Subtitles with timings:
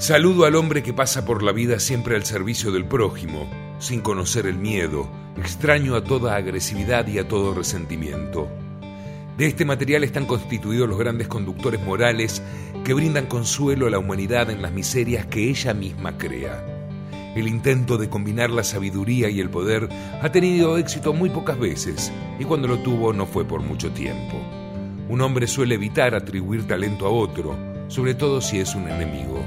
[0.00, 3.46] Saludo al hombre que pasa por la vida siempre al servicio del prójimo,
[3.78, 8.48] sin conocer el miedo, extraño a toda agresividad y a todo resentimiento.
[9.36, 12.42] De este material están constituidos los grandes conductores morales
[12.82, 16.64] que brindan consuelo a la humanidad en las miserias que ella misma crea.
[17.36, 19.86] El intento de combinar la sabiduría y el poder
[20.22, 24.38] ha tenido éxito muy pocas veces y cuando lo tuvo no fue por mucho tiempo.
[25.10, 27.54] Un hombre suele evitar atribuir talento a otro,
[27.88, 29.44] sobre todo si es un enemigo.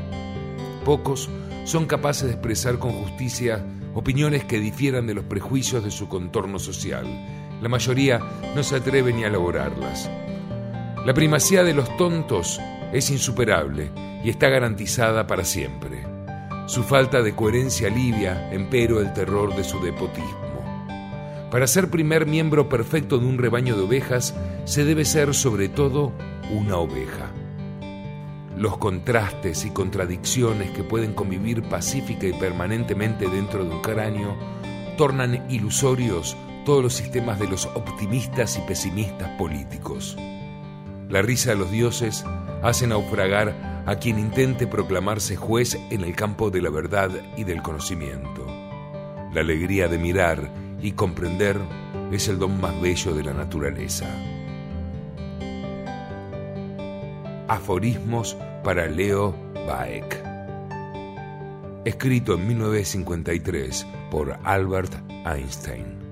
[0.86, 1.30] Pocos
[1.64, 6.60] son capaces de expresar con justicia opiniones que difieran de los prejuicios de su contorno
[6.60, 7.06] social.
[7.62, 8.20] La mayoría
[8.56, 10.10] no se atreve ni a elaborarlas.
[11.06, 12.60] La primacía de los tontos
[12.92, 13.92] es insuperable
[14.24, 16.06] y está garantizada para siempre.
[16.68, 20.44] Su falta de coherencia alivia, empero, el terror de su despotismo.
[21.52, 24.34] Para ser primer miembro perfecto de un rebaño de ovejas,
[24.66, 26.12] se debe ser sobre todo
[26.52, 27.32] una oveja.
[28.56, 34.36] Los contrastes y contradicciones que pueden convivir pacífica y permanentemente dentro de un cráneo
[34.98, 40.16] tornan ilusorios todos los sistemas de los optimistas y pesimistas políticos.
[41.10, 42.26] La risa de los dioses
[42.62, 47.62] hace naufragar a quien intente proclamarse juez en el campo de la verdad y del
[47.62, 48.46] conocimiento.
[49.34, 50.50] La alegría de mirar
[50.82, 51.60] y comprender
[52.12, 54.06] es el don más bello de la naturaleza.
[57.48, 59.36] Aforismos para Leo
[59.68, 60.24] Baek.
[61.86, 64.94] Escrito en 1953 por Albert
[65.26, 66.03] Einstein.